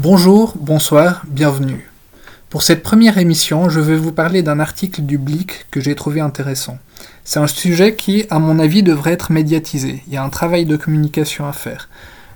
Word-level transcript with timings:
Bonjour, 0.00 0.54
bonsoir, 0.56 1.24
bienvenue. 1.26 1.90
Pour 2.50 2.62
cette 2.62 2.84
première 2.84 3.18
émission, 3.18 3.68
je 3.68 3.80
vais 3.80 3.96
vous 3.96 4.12
parler 4.12 4.44
d'un 4.44 4.60
article 4.60 5.02
du 5.02 5.18
Blick 5.18 5.66
que 5.72 5.80
j'ai 5.80 5.96
trouvé 5.96 6.20
intéressant. 6.20 6.78
C'est 7.24 7.40
un 7.40 7.48
sujet 7.48 7.96
qui, 7.96 8.24
à 8.30 8.38
mon 8.38 8.60
avis, 8.60 8.84
devrait 8.84 9.14
être 9.14 9.32
médiatisé. 9.32 10.04
Il 10.06 10.12
y 10.12 10.16
a 10.16 10.22
un 10.22 10.28
travail 10.28 10.66
de 10.66 10.76
communication 10.76 11.48
à 11.48 11.52
faire. 11.52 11.88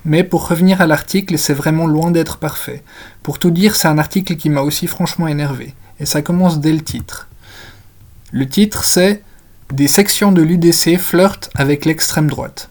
Mais 0.04 0.25
pour 0.25 0.48
revenir 0.48 0.80
à 0.80 0.88
l'article, 0.88 1.38
c'est 1.38 1.54
vraiment 1.54 1.87
loin 1.87 2.11
d'être 2.11 2.38
parfait. 2.38 2.83
Pour 3.22 3.38
tout 3.38 3.53
dire, 3.53 3.77
c'est 3.77 3.87
un 3.87 3.99
article 3.99 4.35
qui 4.35 4.51
m'a 4.51 4.63
aussi 4.63 4.89
franchement 4.89 5.29
énervé. 5.29 5.73
Et 6.01 6.05
ça 6.05 6.21
commence 6.21 6.59
dès 6.59 6.73
le 6.73 6.83
titre. 6.83 7.29
Le 8.33 8.49
titre, 8.49 8.83
c'est 8.83 9.23
Des 9.73 9.87
sections 9.87 10.33
de 10.33 10.43
l'UDC 10.43 10.99
flirtent 10.99 11.49
avec 11.55 11.85
l'extrême 11.85 12.29
droite. 12.29 12.71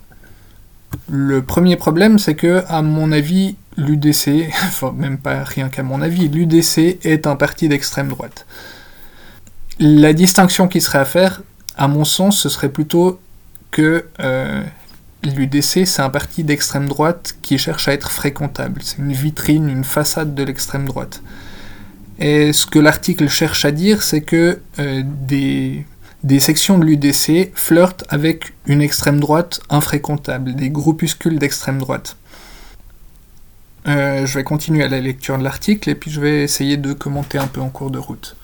Le 1.09 1.41
premier 1.41 1.77
problème, 1.77 2.19
c'est 2.19 2.35
que, 2.35 2.65
à 2.67 2.81
mon 2.81 3.13
avis, 3.13 3.55
l'UDC, 3.77 4.49
enfin 4.63 4.93
même 4.95 5.17
pas 5.17 5.43
rien 5.43 5.69
qu'à 5.69 5.83
mon 5.83 6.01
avis, 6.01 6.27
l'UDC 6.27 6.99
est 7.03 7.27
un 7.27 7.35
parti 7.35 7.67
d'extrême 7.67 8.09
droite. 8.09 8.45
La 9.79 10.13
distinction 10.13 10.67
qui 10.67 10.81
serait 10.81 10.99
à 10.99 11.05
faire, 11.05 11.41
à 11.77 11.87
mon 11.87 12.05
sens, 12.05 12.39
ce 12.39 12.49
serait 12.49 12.69
plutôt 12.69 13.19
que 13.71 14.05
euh, 14.19 14.63
l'UDC, 15.23 15.85
c'est 15.85 16.01
un 16.01 16.09
parti 16.09 16.43
d'extrême 16.43 16.87
droite 16.87 17.35
qui 17.41 17.57
cherche 17.57 17.87
à 17.87 17.93
être 17.93 18.11
fréquentable. 18.11 18.81
C'est 18.83 18.97
une 18.97 19.13
vitrine, 19.13 19.69
une 19.69 19.83
façade 19.83 20.35
de 20.35 20.43
l'extrême 20.43 20.85
droite. 20.85 21.21
Et 22.19 22.53
ce 22.53 22.65
que 22.65 22.77
l'article 22.77 23.27
cherche 23.29 23.65
à 23.65 23.71
dire, 23.71 24.03
c'est 24.03 24.21
que 24.21 24.59
euh, 24.79 25.01
des, 25.05 25.85
des 26.23 26.39
sections 26.39 26.77
de 26.77 26.85
l'UDC 26.85 27.51
flirtent 27.55 28.03
avec 28.09 28.53
une 28.67 28.81
extrême 28.81 29.19
droite 29.19 29.61
infréquentable, 29.69 30.53
des 30.55 30.69
groupuscules 30.69 31.39
d'extrême 31.39 31.79
droite. 31.79 32.17
Euh, 33.87 34.25
je 34.25 34.37
vais 34.37 34.43
continuer 34.43 34.83
à 34.83 34.87
la 34.87 34.99
lecture 34.99 35.37
de 35.37 35.43
l'article 35.43 35.89
et 35.89 35.95
puis 35.95 36.11
je 36.11 36.21
vais 36.21 36.43
essayer 36.43 36.77
de 36.77 36.93
commenter 36.93 37.37
un 37.37 37.47
peu 37.47 37.61
en 37.61 37.69
cours 37.69 37.91
de 37.91 37.97
route. 37.97 38.35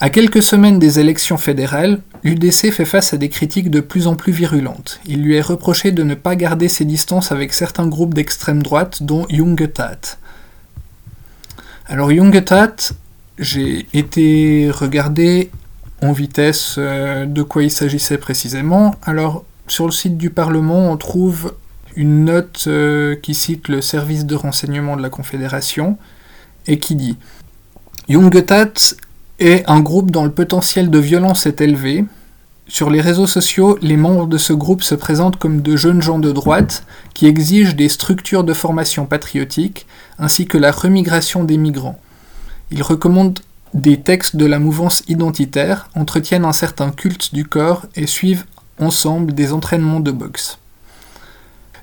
À 0.00 0.10
quelques 0.10 0.42
semaines 0.42 0.78
des 0.78 0.98
élections 0.98 1.38
fédérales, 1.38 2.00
l'UDC 2.24 2.72
fait 2.72 2.84
face 2.84 3.14
à 3.14 3.16
des 3.16 3.28
critiques 3.28 3.70
de 3.70 3.80
plus 3.80 4.08
en 4.08 4.16
plus 4.16 4.32
virulentes. 4.32 5.00
Il 5.06 5.22
lui 5.22 5.36
est 5.36 5.40
reproché 5.40 5.92
de 5.92 6.02
ne 6.02 6.14
pas 6.14 6.34
garder 6.34 6.68
ses 6.68 6.84
distances 6.84 7.30
avec 7.30 7.54
certains 7.54 7.86
groupes 7.86 8.12
d'extrême 8.12 8.62
droite, 8.62 9.04
dont 9.04 9.26
Jungetat. 9.30 10.18
Alors 11.86 12.10
Jungetat, 12.10 12.74
j'ai 13.38 13.86
été 13.94 14.70
regarder 14.72 15.50
en 16.02 16.12
vitesse 16.12 16.74
euh, 16.78 17.24
de 17.24 17.42
quoi 17.42 17.62
il 17.62 17.70
s'agissait 17.70 18.18
précisément. 18.18 18.96
Alors 19.04 19.44
sur 19.68 19.86
le 19.86 19.92
site 19.92 20.18
du 20.18 20.30
Parlement, 20.30 20.90
on 20.90 20.96
trouve 20.96 21.54
une 21.96 22.24
note 22.24 22.64
euh, 22.66 23.16
qui 23.16 23.34
cite 23.34 23.68
le 23.68 23.80
service 23.80 24.24
de 24.26 24.34
renseignement 24.34 24.96
de 24.96 25.02
la 25.02 25.10
Confédération 25.10 25.96
et 26.66 26.78
qui 26.78 26.94
dit 26.94 27.16
Jungetat 28.08 28.72
est 29.38 29.68
un 29.68 29.80
groupe 29.80 30.10
dont 30.10 30.24
le 30.24 30.30
potentiel 30.30 30.90
de 30.90 30.98
violence 30.98 31.46
est 31.46 31.60
élevé. 31.60 32.04
Sur 32.68 32.90
les 32.90 33.00
réseaux 33.00 33.26
sociaux, 33.26 33.78
les 33.82 33.96
membres 33.96 34.26
de 34.26 34.38
ce 34.38 34.52
groupe 34.52 34.82
se 34.82 34.94
présentent 34.94 35.36
comme 35.36 35.62
de 35.62 35.76
jeunes 35.76 36.02
gens 36.02 36.18
de 36.18 36.32
droite 36.32 36.84
qui 37.14 37.26
exigent 37.26 37.74
des 37.74 37.88
structures 37.88 38.44
de 38.44 38.54
formation 38.54 39.06
patriotique 39.06 39.86
ainsi 40.18 40.46
que 40.46 40.58
la 40.58 40.70
remigration 40.70 41.44
des 41.44 41.56
migrants. 41.56 42.00
Ils 42.70 42.82
recommandent 42.82 43.40
des 43.74 44.00
textes 44.00 44.36
de 44.36 44.46
la 44.46 44.58
mouvance 44.58 45.02
identitaire, 45.08 45.88
entretiennent 45.94 46.44
un 46.44 46.52
certain 46.52 46.90
culte 46.90 47.34
du 47.34 47.44
corps 47.44 47.86
et 47.96 48.06
suivent 48.06 48.44
ensemble 48.78 49.34
des 49.34 49.52
entraînements 49.52 50.00
de 50.00 50.10
boxe. 50.10 50.58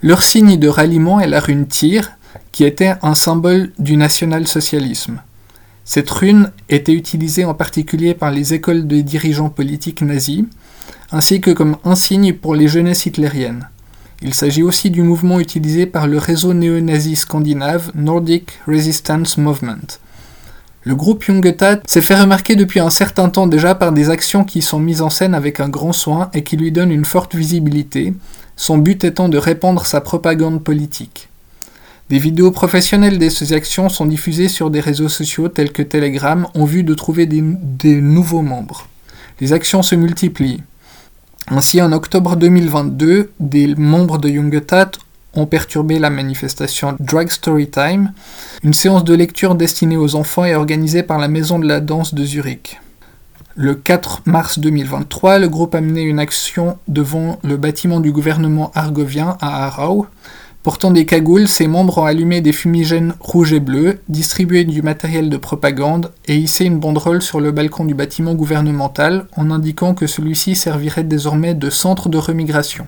Leur 0.02 0.22
signe 0.22 0.56
de 0.56 0.70
ralliement 0.70 1.20
est 1.20 1.28
la 1.28 1.42
rune 1.42 1.68
Tyr, 1.68 2.12
qui 2.54 2.64
était 2.64 2.96
un 3.02 3.16
symbole 3.16 3.72
du 3.80 3.98
national-socialisme. 3.98 5.22
Cette 5.84 6.10
rune 6.10 6.52
était 6.70 6.94
utilisée 6.94 7.44
en 7.44 7.54
particulier 7.54 8.14
par 8.14 8.32
les 8.32 8.54
écoles 8.54 8.88
de 8.88 9.02
dirigeants 9.02 9.50
politiques 9.50 10.02
nazis, 10.02 10.46
ainsi 11.12 11.42
que 11.42 11.52
comme 11.52 11.76
insigne 11.84 12.34
pour 12.34 12.56
les 12.56 12.70
jeunesses 12.70 13.08
hitlériennes. 13.08 13.68
Il 14.22 14.34
s'agit 14.34 14.64
aussi 14.64 14.90
du 14.90 15.02
mouvement 15.02 15.40
utilisé 15.42 15.86
par 15.86 16.08
le 16.08 16.18
réseau 16.18 16.54
néo-nazi 16.54 17.18
scandinave 17.18 17.92
Nordic 17.94 18.60
Resistance 18.68 19.38
Movement. 19.38 20.00
Le 20.84 20.96
groupe 20.96 21.26
Jungetat 21.26 21.82
s'est 21.86 22.02
fait 22.02 22.20
remarquer 22.20 22.56
depuis 22.56 22.80
un 22.80 22.90
certain 22.90 23.30
temps 23.30 23.48
déjà 23.48 23.76
par 23.76 23.92
des 23.92 24.10
actions 24.10 24.46
qui 24.46 24.62
sont 24.62 24.80
mises 24.80 25.02
en 25.02 25.10
scène 25.10 25.36
avec 25.36 25.60
un 25.60 25.68
grand 25.68 25.92
soin 25.92 26.30
et 26.34 26.44
qui 26.44 26.56
lui 26.56 26.72
donnent 26.72 26.92
une 26.92 27.04
forte 27.04 27.36
visibilité, 27.36 28.14
son 28.60 28.78
but 28.78 29.06
étant 29.06 29.30
de 29.30 29.38
répandre 29.38 29.86
sa 29.86 30.02
propagande 30.02 30.62
politique. 30.62 31.30
Des 32.10 32.20
vidéos 32.20 32.52
professionnelles 32.52 33.18
de 33.18 33.30
ces 33.30 33.54
actions 33.54 33.88
sont 33.88 34.06
diffusées 34.06 34.50
sur 34.50 34.70
des 34.70 34.82
réseaux 34.82 35.08
sociaux 35.08 35.48
tels 35.48 35.72
que 35.72 35.82
Telegram 35.82 36.46
en 36.54 36.66
vue 36.66 36.84
de 36.84 36.94
trouver 36.94 37.26
des, 37.26 37.42
nouveaux 38.02 38.42
membres. 38.42 38.88
Les 39.40 39.54
actions 39.54 39.82
se 39.82 39.96
multiplient. 39.96 40.62
Ainsi, 41.48 41.82
en 41.82 41.94
octobre 41.94 42.36
2022, 42.36 43.32
des 43.40 43.76
membres 43.76 44.18
de 44.18 44.28
Jungetat 44.28 44.92
ont 45.36 45.46
perturbé 45.46 45.98
la 45.98 46.10
manifestation 46.10 46.98
Drag 47.00 47.30
Story 47.30 47.70
Time, 47.70 48.12
une 48.64 48.74
séance 48.74 49.06
de 49.06 49.14
lecture 49.16 49.56
destinée 49.56 49.96
aux 49.96 50.16
enfants 50.16 50.44
et 50.44 50.56
organisée 50.56 51.04
par 51.04 51.18
la 51.18 51.30
Maison 51.30 51.60
de 51.60 51.68
la 51.68 51.80
Danse 51.80 52.14
de 52.14 52.26
Zurich. 52.26 52.78
Le 53.62 53.76
4 53.76 54.22
mars 54.26 54.58
2023, 54.60 55.38
le 55.38 55.50
groupe 55.50 55.76
a 55.76 55.82
mené 55.82 56.04
une 56.04 56.20
action 56.20 56.78
devant 56.88 57.40
le 57.44 57.58
bâtiment 57.58 58.00
du 58.00 58.14
gouvernement 58.14 58.72
argovien 58.74 59.36
à 59.42 59.66
Arau. 59.66 60.08
Portant 60.64 60.92
des 60.92 61.06
cagoules, 61.06 61.50
ses 61.50 61.68
membres 61.68 61.98
ont 61.98 62.06
allumé 62.06 62.40
des 62.40 62.54
fumigènes 62.54 63.16
rouges 63.20 63.52
et 63.52 63.60
bleus, 63.60 64.00
distribué 64.08 64.64
du 64.64 64.82
matériel 64.82 65.30
de 65.30 65.36
propagande 65.36 66.14
et 66.26 66.38
hissé 66.38 66.64
une 66.64 66.80
banderole 66.80 67.22
sur 67.22 67.42
le 67.42 67.52
balcon 67.52 67.84
du 67.84 67.94
bâtiment 67.94 68.34
gouvernemental 68.34 69.28
en 69.36 69.52
indiquant 69.52 69.94
que 69.94 70.08
celui-ci 70.08 70.56
servirait 70.56 71.04
désormais 71.04 71.54
de 71.54 71.70
centre 71.70 72.08
de 72.08 72.18
remigration. 72.18 72.88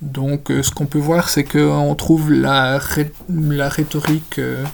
Donc 0.00 0.50
euh, 0.50 0.62
ce 0.62 0.70
qu'on 0.70 0.86
peut 0.86 0.98
voir, 0.98 1.28
c'est 1.28 1.44
qu'on 1.44 1.94
trouve 1.94 2.32
la, 2.32 2.78
rhétorique 2.78 4.38
euh, 4.38 4.64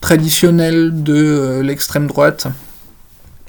traditionnelle 0.00 1.02
de 1.02 1.14
euh, 1.14 1.62
l'extrême 1.62 2.06
droite, 2.06 2.48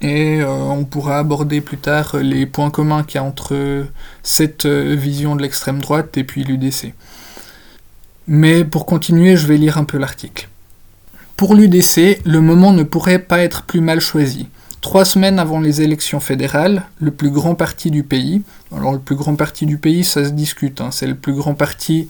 et 0.01 0.41
euh, 0.41 0.49
on 0.49 0.83
pourra 0.83 1.19
aborder 1.19 1.61
plus 1.61 1.77
tard 1.77 2.17
les 2.17 2.45
points 2.45 2.71
communs 2.71 3.03
qu'il 3.03 3.15
y 3.15 3.23
a 3.23 3.23
entre 3.23 3.85
cette 4.23 4.65
euh, 4.65 4.95
vision 4.95 5.35
de 5.35 5.41
l'extrême 5.41 5.79
droite 5.79 6.17
et 6.17 6.23
puis 6.23 6.43
l'UDC. 6.43 6.93
Mais 8.27 8.65
pour 8.65 8.85
continuer, 8.85 9.35
je 9.37 9.47
vais 9.47 9.57
lire 9.57 9.77
un 9.77 9.83
peu 9.83 9.97
l'article. 9.97 10.49
Pour 11.37 11.55
l'UDC, 11.55 12.21
le 12.25 12.39
moment 12.39 12.71
ne 12.71 12.83
pourrait 12.83 13.19
pas 13.19 13.39
être 13.39 13.63
plus 13.63 13.81
mal 13.81 13.99
choisi. 13.99 14.47
Trois 14.81 15.05
semaines 15.05 15.37
avant 15.37 15.59
les 15.59 15.81
élections 15.81 16.19
fédérales, 16.19 16.87
le 16.99 17.11
plus 17.11 17.29
grand 17.29 17.53
parti 17.53 17.91
du 17.91 18.03
pays, 18.03 18.41
alors 18.75 18.93
le 18.93 18.99
plus 18.99 19.15
grand 19.15 19.35
parti 19.35 19.67
du 19.67 19.77
pays, 19.77 20.03
ça 20.03 20.25
se 20.25 20.31
discute, 20.31 20.81
hein, 20.81 20.89
c'est 20.91 21.05
le 21.05 21.15
plus 21.15 21.33
grand 21.33 21.53
parti 21.53 22.07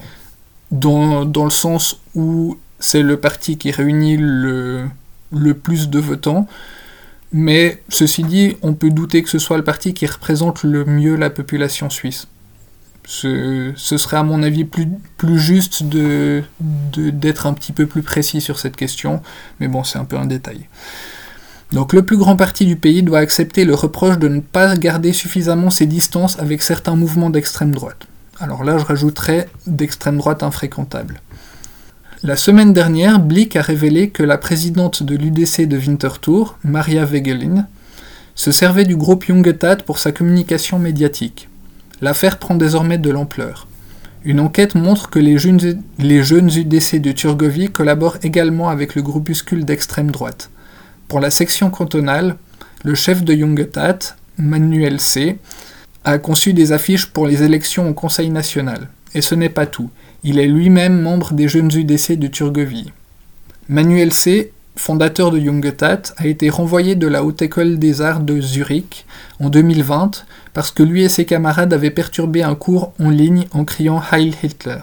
dans, 0.72 1.26
dans 1.26 1.44
le 1.44 1.50
sens 1.50 2.00
où 2.16 2.58
c'est 2.80 3.02
le 3.02 3.18
parti 3.18 3.58
qui 3.58 3.72
réunit 3.72 4.16
le, 4.18 4.88
le 5.34 5.54
plus 5.54 5.90
de 5.90 6.00
votants, 6.00 6.48
mais 7.34 7.82
ceci 7.90 8.24
dit, 8.24 8.58
on 8.62 8.74
peut 8.74 8.90
douter 8.90 9.24
que 9.24 9.30
ce 9.30 9.40
soit 9.40 9.58
le 9.58 9.64
parti 9.64 9.94
qui 9.94 10.06
représente 10.06 10.64
le 10.64 10.86
mieux 10.86 11.16
la 11.16 11.30
population 11.30 11.90
suisse. 11.90 12.28
Ce, 13.06 13.74
serait 13.76 14.18
à 14.18 14.24
mon 14.24 14.44
avis 14.44 14.64
plus, 14.64 14.88
juste 15.40 15.84
d'être 15.84 16.48
de, 16.62 17.48
un 17.48 17.54
petit 17.54 17.72
peu 17.72 17.86
plus 17.86 18.04
précis 18.04 18.42
sur 18.42 18.60
cette 18.60 18.76
question, 18.76 19.22
mais 19.60 19.68
bon, 19.68 19.84
c'est 19.84 19.98
un 19.98 20.06
peu 20.06 20.18
un 20.18 20.26
détail. 20.26 20.68
Donc 21.72 21.94
le 21.94 22.04
plus 22.04 22.18
grand 22.18 22.36
parti 22.36 22.66
du 22.66 22.76
pays 22.76 23.02
doit 23.02 23.20
accepter 23.20 23.66
le 23.66 23.74
reproche 23.74 24.18
de 24.18 24.28
ne 24.28 24.42
pas 24.42 24.76
garder 24.76 25.14
suffisamment 25.14 25.70
ses 25.70 25.86
distances 25.86 26.38
avec 26.38 26.62
certains 26.62 26.96
mouvements 26.96 27.30
d'extrême 27.30 27.74
droite. 27.74 28.08
Alors 28.40 28.64
là, 28.64 28.78
je 28.78 28.86
rajouterais 28.86 29.50
d'extrême 29.68 30.18
droite 30.18 30.44
infréquentable. 30.44 31.22
La 32.24 32.36
semaine 32.36 32.72
dernière, 32.72 33.20
Blick 33.20 33.56
a 33.56 33.64
révélé 33.64 34.12
que 34.12 34.22
la 34.22 34.38
présidente 34.38 35.02
de 35.02 35.16
l'UDC 35.16 35.68
de 35.68 35.76
Winterthur, 35.76 36.56
Maria 36.64 37.04
Wegelin, 37.04 37.66
se 38.36 38.52
servait 38.52 38.86
du 38.86 38.96
groupe 38.96 39.26
Jungetat 39.26 39.78
pour 39.78 39.98
sa 39.98 40.12
communication 40.12 40.78
médiatique. 40.78 41.50
L'affaire 42.00 42.38
prend 42.38 42.54
désormais 42.54 43.00
de 43.00 43.10
l'ampleur. 43.10 43.66
Une 44.24 44.40
enquête 44.40 44.76
montre 44.76 45.10
que 45.10 45.18
les 45.18 45.40
jeunes, 45.40 45.82
les 45.98 46.22
jeunes 46.22 46.52
UDC 46.56 47.02
de 47.02 47.12
Turgovie 47.12 47.70
collaborent 47.72 48.20
également 48.22 48.70
avec 48.70 48.94
le 48.94 49.02
groupuscule 49.02 49.66
d'extrême 49.66 50.12
droite. 50.12 50.52
Pour 51.08 51.22
la 51.22 51.32
section 51.32 51.72
cantonale, 51.72 52.36
le 52.84 52.94
chef 52.94 53.24
de 53.24 53.34
Jungetat, 53.34 53.98
Manuel 54.38 55.00
C., 55.00 55.40
a 56.04 56.20
conçu 56.20 56.54
des 56.54 56.72
affiches 56.72 57.08
pour 57.08 57.26
les 57.26 57.42
élections 57.42 57.90
au 57.90 57.96
Conseil 57.96 58.30
national. 58.30 58.90
Et 59.16 59.22
ce 59.22 59.36
n'est 59.36 59.50
pas 59.50 59.66
tout. 59.66 59.90
Il 60.24 60.40
est 60.40 60.48
lui-même 60.48 61.02
membre 61.02 61.34
des 61.34 61.48
jeunes 61.48 61.72
UDC 61.74 62.14
de 62.18 62.28
Turgovie. 62.28 62.92
Manuel 63.68 64.12
C., 64.14 64.54
fondateur 64.76 65.32
de 65.32 65.40
Jungetat, 65.40 66.02
a 66.18 66.28
été 66.28 66.50
renvoyé 66.50 66.96
de 66.96 67.08
la 67.08 67.24
Haute 67.24 67.42
École 67.42 67.78
des 67.80 68.02
Arts 68.02 68.22
de 68.22 68.40
Zurich 68.40 69.06
en 69.40 69.50
2020 69.50 70.26
parce 70.54 70.72
que 70.72 70.84
lui 70.84 71.04
et 71.04 71.10
ses 71.10 71.26
camarades 71.26 71.74
avaient 71.74 71.92
perturbé 71.92 72.44
un 72.44 72.56
cours 72.56 72.94
en 73.00 73.10
ligne 73.10 73.48
en 73.52 73.66
criant 73.66 74.02
Heil 74.12 74.34
Hitler. 74.44 74.82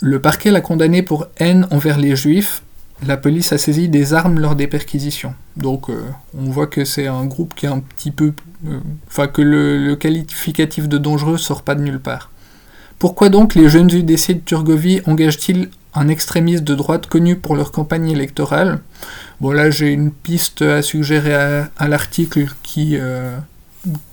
Le 0.00 0.20
parquet 0.20 0.50
l'a 0.50 0.60
condamné 0.60 1.02
pour 1.02 1.26
haine 1.38 1.66
envers 1.70 1.98
les 1.98 2.16
juifs 2.16 2.62
la 3.06 3.16
police 3.16 3.52
a 3.52 3.58
saisi 3.58 3.88
des 3.88 4.12
armes 4.12 4.38
lors 4.38 4.56
des 4.56 4.66
perquisitions. 4.66 5.34
Donc 5.56 5.88
euh, 5.88 6.02
on 6.36 6.50
voit 6.50 6.66
que 6.66 6.84
c'est 6.84 7.06
un 7.06 7.24
groupe 7.24 7.54
qui 7.54 7.66
est 7.66 7.70
un 7.70 7.80
petit 7.80 8.10
peu... 8.10 8.32
euh, 8.68 8.80
Enfin 9.08 9.26
que 9.26 9.42
le, 9.42 9.94
qualificatif 9.96 10.88
de 10.88 10.98
dangereux 10.98 11.38
sort 11.38 11.62
pas 11.62 11.74
de 11.74 11.82
nulle 11.82 12.00
part. 12.00 12.30
Pourquoi 13.00 13.30
donc 13.30 13.54
les 13.54 13.70
jeunes 13.70 13.90
UDC 13.90 14.34
de 14.34 14.40
Turgovie 14.44 15.00
engagent-ils 15.06 15.70
un 15.94 16.08
extrémiste 16.08 16.64
de 16.64 16.74
droite 16.74 17.06
connu 17.06 17.34
pour 17.34 17.56
leur 17.56 17.72
campagne 17.72 18.10
électorale? 18.10 18.80
Bon 19.40 19.52
là 19.52 19.70
j'ai 19.70 19.88
une 19.88 20.10
piste 20.10 20.60
à 20.60 20.82
suggérer 20.82 21.34
à, 21.34 21.88
l'article 21.88 22.48
qui, 22.62 22.98
euh, 22.98 23.38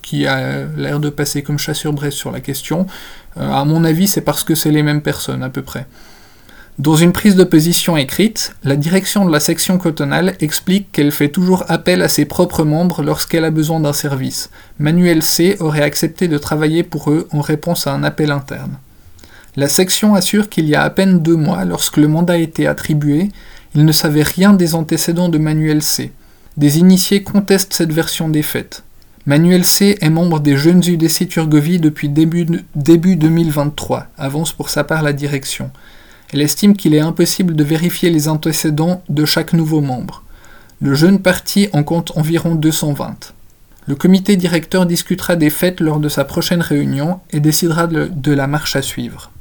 qui 0.01 0.25
a 0.25 0.63
l'air 0.77 1.01
de 1.01 1.09
passer 1.09 1.43
comme 1.43 1.57
braise 1.91 2.13
sur 2.13 2.31
la 2.31 2.39
question. 2.39 2.87
Euh, 3.35 3.51
à 3.51 3.65
mon 3.65 3.83
avis 3.83 4.07
c'est 4.07 4.21
parce 4.21 4.45
que 4.45 4.55
c'est 4.55 4.71
les 4.71 4.83
mêmes 4.83 5.01
personnes 5.01 5.43
à 5.43 5.49
peu 5.49 5.63
près. 5.63 5.85
Dans 6.79 6.95
une 6.95 7.11
prise 7.11 7.35
de 7.35 7.43
position 7.43 7.97
écrite, 7.97 8.55
la 8.63 8.75
direction 8.75 9.25
de 9.25 9.31
la 9.31 9.39
section 9.39 9.79
cotonale 9.79 10.35
explique 10.41 10.91
qu'elle 10.91 11.11
fait 11.11 11.29
toujours 11.29 11.63
appel 11.69 12.03
à 12.03 12.07
ses 12.07 12.25
propres 12.25 12.63
membres 12.63 13.01
lorsqu'elle 13.01 13.45
a 13.45 13.49
besoin 13.49 13.79
d'un 13.79 13.93
service. 13.93 14.51
Manuel 14.77 15.23
C 15.23 15.57
aurait 15.59 15.81
accepté 15.81 16.27
de 16.27 16.37
travailler 16.37 16.83
pour 16.83 17.09
eux 17.09 17.27
en 17.31 17.41
réponse 17.41 17.87
à 17.87 17.93
un 17.93 18.03
appel 18.03 18.29
interne. 18.29 18.77
La 19.55 19.69
section 19.69 20.13
assure 20.13 20.49
qu'il 20.49 20.69
y 20.69 20.75
a 20.75 20.83
à 20.83 20.91
peine 20.91 21.23
deux 21.23 21.35
mois, 21.35 21.65
lorsque 21.65 21.97
le 21.97 22.07
mandat 22.07 22.33
a 22.33 22.37
été 22.37 22.67
attribué, 22.67 23.29
il 23.73 23.83
ne 23.83 23.91
savait 23.91 24.21
rien 24.21 24.53
des 24.53 24.75
antécédents 24.75 25.29
de 25.29 25.39
Manuel 25.39 25.81
C. 25.81 26.11
Des 26.57 26.77
initiés 26.77 27.23
contestent 27.23 27.73
cette 27.73 27.91
version 27.91 28.29
des 28.29 28.43
faits. 28.43 28.83
Manuel 29.25 29.65
C 29.65 29.97
est 29.99 30.11
membre 30.11 30.39
des 30.39 30.55
Jeunes 30.55 30.83
UDC 30.87 31.27
Turgovie 31.27 31.79
depuis 31.79 32.07
début, 32.07 32.45
début 32.75 33.15
2023, 33.15 34.05
avance 34.15 34.53
pour 34.53 34.69
sa 34.69 34.83
part 34.83 35.01
la 35.01 35.11
direction. 35.11 35.71
Elle 36.33 36.41
estime 36.41 36.75
qu'il 36.75 36.93
est 36.93 36.99
impossible 36.99 37.55
de 37.55 37.63
vérifier 37.63 38.09
les 38.09 38.27
antécédents 38.27 39.01
de 39.09 39.25
chaque 39.25 39.53
nouveau 39.53 39.81
membre. 39.81 40.23
Le 40.81 40.93
jeune 40.93 41.19
parti 41.19 41.69
en 41.73 41.83
compte 41.83 42.11
environ 42.15 42.55
220. 42.55 43.33
Le 43.87 43.95
comité 43.95 44.35
directeur 44.35 44.85
discutera 44.85 45.37
des 45.37 45.49
faits 45.49 45.79
lors 45.79 45.99
de 45.99 46.09
sa 46.09 46.25
prochaine 46.25 46.61
réunion 46.61 47.21
et 47.31 47.39
décidera 47.39 47.87
de, 47.87 48.31
la 48.33 48.47
marche 48.47 48.75
à 48.75 48.81
suivre. 48.81 49.31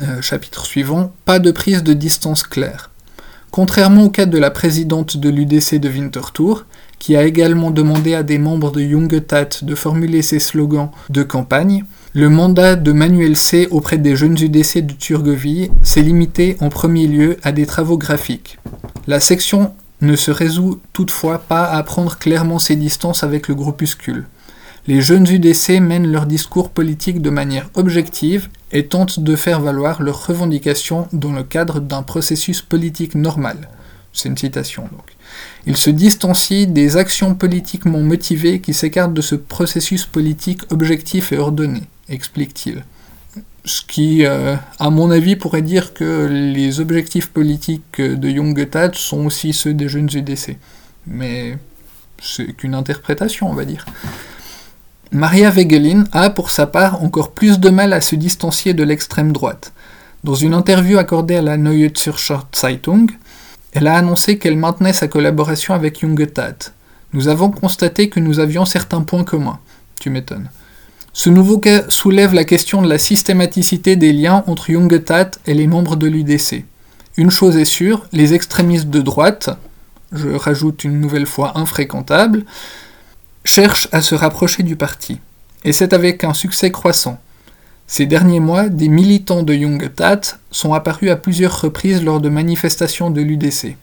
Euh, 0.00 0.22
chapitre 0.22 0.64
suivant, 0.64 1.12
pas 1.24 1.40
de 1.40 1.50
prise 1.50 1.82
de 1.82 1.92
distance 1.92 2.44
claire. 2.44 2.90
Contrairement 3.50 4.04
au 4.04 4.10
cas 4.10 4.26
de 4.26 4.38
la 4.38 4.50
présidente 4.50 5.16
de 5.16 5.28
l'UDC 5.28 5.80
de 5.80 5.88
Winterthur, 5.88 6.66
qui 7.00 7.16
a 7.16 7.24
également 7.24 7.72
demandé 7.72 8.14
à 8.14 8.22
des 8.22 8.38
membres 8.38 8.70
de 8.70 8.80
Jungetat 8.80 9.48
de 9.62 9.74
formuler 9.74 10.22
ses 10.22 10.38
slogans 10.38 10.90
de 11.10 11.24
campagne, 11.24 11.84
le 12.14 12.30
mandat 12.30 12.74
de 12.74 12.92
Manuel 12.92 13.36
C 13.36 13.68
auprès 13.70 13.98
des 13.98 14.16
jeunes 14.16 14.38
UDC 14.40 14.78
de 14.78 14.92
Turgovie 14.94 15.70
s'est 15.82 16.00
limité 16.00 16.56
en 16.60 16.70
premier 16.70 17.06
lieu 17.06 17.36
à 17.42 17.52
des 17.52 17.66
travaux 17.66 17.98
graphiques. 17.98 18.58
La 19.06 19.20
section 19.20 19.74
ne 20.00 20.16
se 20.16 20.30
résout 20.30 20.80
toutefois 20.94 21.38
pas 21.38 21.66
à 21.66 21.82
prendre 21.82 22.16
clairement 22.16 22.58
ses 22.58 22.76
distances 22.76 23.24
avec 23.24 23.46
le 23.46 23.54
groupuscule. 23.54 24.26
Les 24.86 25.02
jeunes 25.02 25.28
UDC 25.28 25.80
mènent 25.80 26.10
leur 26.10 26.24
discours 26.24 26.70
politique 26.70 27.20
de 27.20 27.28
manière 27.28 27.68
objective 27.74 28.48
et 28.72 28.86
tentent 28.86 29.20
de 29.20 29.36
faire 29.36 29.60
valoir 29.60 30.00
leurs 30.02 30.26
revendications 30.26 31.08
dans 31.12 31.32
le 31.32 31.42
cadre 31.42 31.78
d'un 31.78 32.02
processus 32.02 32.62
politique 32.62 33.16
normal. 33.16 33.68
C'est 34.14 34.30
une 34.30 34.38
citation 34.38 34.84
donc. 34.84 35.14
Ils 35.66 35.76
se 35.76 35.90
distancient 35.90 36.72
des 36.72 36.96
actions 36.96 37.34
politiquement 37.34 38.00
motivées 38.00 38.62
qui 38.62 38.72
s'écartent 38.72 39.12
de 39.12 39.20
ce 39.20 39.34
processus 39.34 40.06
politique 40.06 40.62
objectif 40.72 41.32
et 41.32 41.38
ordonné, 41.38 41.82
explique-t-il. 42.08 42.84
Ce 43.64 43.82
qui, 43.82 44.24
euh, 44.24 44.56
à 44.78 44.90
mon 44.90 45.10
avis, 45.10 45.36
pourrait 45.36 45.62
dire 45.62 45.92
que 45.92 46.26
les 46.30 46.80
objectifs 46.80 47.28
politiques 47.28 48.00
de 48.00 48.28
Jungetat 48.28 48.92
sont 48.94 49.26
aussi 49.26 49.52
ceux 49.52 49.74
des 49.74 49.88
jeunes 49.88 50.08
UDC. 50.12 50.56
Mais 51.06 51.58
c'est 52.22 52.52
qu'une 52.54 52.74
interprétation, 52.74 53.50
on 53.50 53.54
va 53.54 53.64
dire. 53.64 53.84
Maria 55.10 55.50
Wegelin 55.50 56.04
a, 56.12 56.30
pour 56.30 56.50
sa 56.50 56.66
part, 56.66 57.02
encore 57.02 57.32
plus 57.32 57.58
de 57.60 57.70
mal 57.70 57.92
à 57.92 58.00
se 58.00 58.14
distancier 58.14 58.74
de 58.74 58.84
l'extrême 58.84 59.32
droite. 59.32 59.72
Dans 60.24 60.34
une 60.34 60.54
interview 60.54 60.98
accordée 60.98 61.36
à 61.36 61.42
la 61.42 61.56
Neue 61.56 61.90
Zürcher 61.96 62.38
Zeitung, 62.54 63.06
elle 63.72 63.86
a 63.86 63.96
annoncé 63.96 64.38
qu'elle 64.38 64.56
maintenait 64.56 64.92
sa 64.92 65.08
collaboration 65.08 65.74
avec 65.74 66.00
Jungetat. 66.00 66.72
Nous 67.12 67.28
avons 67.28 67.50
constaté 67.50 68.08
que 68.08 68.20
nous 68.20 68.38
avions 68.38 68.64
certains 68.64 69.02
points 69.02 69.24
communs. 69.24 69.60
Tu 70.00 70.10
m'étonnes. 70.10 70.50
Ce 71.12 71.30
nouveau 71.30 71.58
cas 71.58 71.88
soulève 71.88 72.34
la 72.34 72.44
question 72.44 72.82
de 72.82 72.88
la 72.88 72.98
systématicité 72.98 73.96
des 73.96 74.12
liens 74.12 74.44
entre 74.46 74.70
Jungetat 74.70 75.32
et 75.46 75.54
les 75.54 75.66
membres 75.66 75.96
de 75.96 76.06
l'UDC. 76.06 76.64
Une 77.16 77.30
chose 77.30 77.56
est 77.56 77.64
sûre, 77.64 78.06
les 78.12 78.34
extrémistes 78.34 78.90
de 78.90 79.00
droite, 79.00 79.50
je 80.12 80.28
rajoute 80.28 80.84
une 80.84 81.00
nouvelle 81.00 81.26
fois 81.26 81.58
infréquentables, 81.58 82.44
cherchent 83.44 83.88
à 83.92 84.02
se 84.02 84.14
rapprocher 84.14 84.62
du 84.62 84.76
parti. 84.76 85.18
Et 85.64 85.72
c'est 85.72 85.92
avec 85.92 86.22
un 86.24 86.34
succès 86.34 86.70
croissant. 86.70 87.18
Ces 87.86 88.06
derniers 88.06 88.40
mois, 88.40 88.68
des 88.68 88.88
militants 88.88 89.42
de 89.42 89.54
Jungetat 89.54 90.20
sont 90.50 90.74
apparus 90.74 91.10
à 91.10 91.16
plusieurs 91.16 91.60
reprises 91.60 92.02
lors 92.02 92.20
de 92.20 92.28
manifestations 92.28 93.10
de 93.10 93.22
l'UDC. 93.22 93.76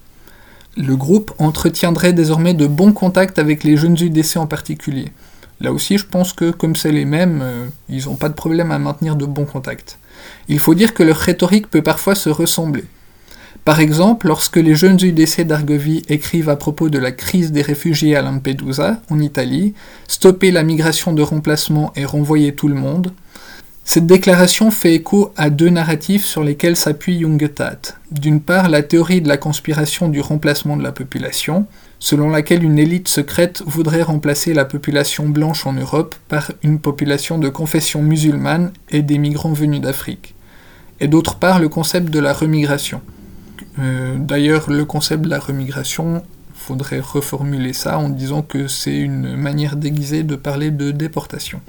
Le 0.78 0.96
groupe 0.96 1.34
entretiendrait 1.40 2.14
désormais 2.14 2.54
de 2.54 2.68
bons 2.68 2.94
contacts 2.94 3.40
avec 3.40 3.64
les 3.64 3.78
jeunes 3.78 3.98
UDC 4.00 4.38
en 4.38 4.46
particulier. 4.46 5.12
Là 5.62 5.72
aussi, 5.72 5.98
je 5.98 6.06
pense 6.06 6.34
que 6.34 6.52
comme 6.52 6.76
c'est 6.76 6.92
les 6.92 7.06
mêmes, 7.06 7.42
euh, 7.42 7.68
ils 7.90 8.06
n'ont 8.06 8.16
pas 8.16 8.30
de 8.30 8.34
problème 8.34 8.72
à 8.72 8.80
maintenir 8.80 9.16
de 9.16 9.26
bons 9.26 9.46
contacts. 9.46 9.98
Il 10.48 10.60
faut 10.60 10.76
dire 10.76 10.94
que 10.94 11.04
leur 11.04 11.18
rhétorique 11.18 11.70
peut 11.70 11.82
parfois 11.82 12.16
se 12.16 12.30
ressembler. 12.30 12.84
Par 13.64 13.80
exemple, 13.80 14.28
lorsque 14.28 14.58
les 14.58 14.76
jeunes 14.76 15.00
UDC 15.02 15.42
d'Argovie 15.42 16.04
écrivent 16.08 16.50
à 16.50 16.56
propos 16.56 16.90
de 16.90 17.00
la 17.00 17.12
crise 17.12 17.52
des 17.52 17.64
réfugiés 17.64 18.16
à 18.16 18.22
Lampedusa, 18.22 19.02
en 19.10 19.20
Italie, 19.20 19.74
stopper 20.08 20.52
la 20.52 20.62
migration 20.62 21.14
de 21.14 21.24
remplacement 21.24 21.92
et 21.96 22.06
renvoyer 22.06 22.54
tout 22.54 22.68
le 22.68 22.76
monde, 22.76 23.12
cette 23.88 24.08
déclaration 24.08 24.72
fait 24.72 24.96
écho 24.96 25.32
à 25.38 25.52
deux 25.52 25.70
narratifs 25.70 26.26
sur 26.26 26.44
lesquels 26.44 26.76
s'appuie 26.76 27.22
Jungetat. 27.22 27.78
D'une 28.10 28.42
part, 28.42 28.68
la 28.68 28.82
théorie 28.82 29.22
de 29.22 29.28
la 29.28 29.38
conspiration 29.38 30.10
du 30.10 30.22
remplacement 30.22 30.76
de 30.76 30.82
la 30.82 30.92
population, 30.92 31.68
selon 32.00 32.30
laquelle 32.30 32.64
une 32.64 32.80
élite 32.80 33.08
secrète 33.08 33.62
voudrait 33.68 34.02
remplacer 34.02 34.56
la 34.56 34.66
population 34.66 35.30
blanche 35.30 35.68
en 35.68 35.74
Europe 35.74 36.16
par 36.28 36.52
une 36.64 36.80
population 36.80 37.38
de 37.38 37.48
confession 37.48 38.02
musulmane 38.02 38.74
et 38.90 39.04
des 39.04 39.20
migrants 39.20 39.54
venus 39.54 39.82
d'Afrique. 39.82 40.34
Et 41.00 41.08
d'autre 41.08 41.36
part, 41.36 41.60
le 41.60 41.70
concept 41.70 42.10
de 42.10 42.20
la 42.20 42.34
remigration. 42.34 43.02
Euh, 43.78 44.16
D'ailleurs, 44.18 44.70
le 44.70 44.86
concept 44.86 45.24
de 45.24 45.30
la 45.30 45.40
remigration, 45.40 46.24
faudrait 46.56 47.02
reformuler 47.02 47.74
ça 47.74 48.00
en 48.00 48.10
disant 48.10 48.42
que 48.42 48.68
c'est 48.68 48.98
une 48.98 49.36
manière 49.36 49.76
déguisée 49.76 50.24
de 50.24 50.36
parler 50.36 50.72
de 50.72 50.90
déportation. 50.90 51.62